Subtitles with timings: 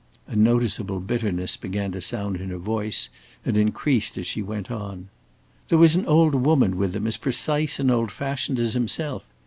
[0.25, 3.09] A noticeable bitterness began to sound in her voice
[3.45, 5.09] and increased as she went on.
[5.69, 9.23] "There was an old woman with him as precise and old fashioned as himself.